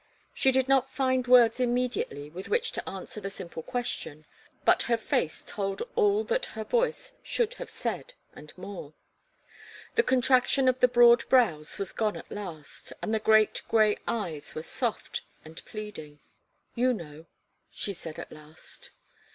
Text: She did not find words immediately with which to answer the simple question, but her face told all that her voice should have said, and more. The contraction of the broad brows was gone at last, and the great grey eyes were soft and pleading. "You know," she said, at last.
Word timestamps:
She 0.33 0.51
did 0.51 0.67
not 0.67 0.89
find 0.89 1.27
words 1.27 1.59
immediately 1.59 2.31
with 2.31 2.49
which 2.49 2.71
to 2.71 2.89
answer 2.89 3.21
the 3.21 3.29
simple 3.29 3.61
question, 3.61 4.25
but 4.65 4.81
her 4.89 4.97
face 4.97 5.43
told 5.45 5.83
all 5.95 6.23
that 6.23 6.47
her 6.57 6.63
voice 6.63 7.13
should 7.21 7.53
have 7.61 7.69
said, 7.69 8.15
and 8.33 8.51
more. 8.57 8.95
The 9.93 10.01
contraction 10.01 10.67
of 10.67 10.79
the 10.79 10.87
broad 10.87 11.29
brows 11.29 11.77
was 11.77 11.91
gone 11.93 12.17
at 12.17 12.31
last, 12.31 12.91
and 13.03 13.13
the 13.13 13.19
great 13.19 13.61
grey 13.67 13.95
eyes 14.07 14.55
were 14.55 14.63
soft 14.63 15.21
and 15.45 15.63
pleading. 15.65 16.19
"You 16.73 16.95
know," 16.95 17.27
she 17.69 17.93
said, 17.93 18.17
at 18.17 18.31
last. 18.31 18.89